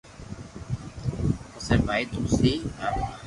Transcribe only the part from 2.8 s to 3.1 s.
آئيو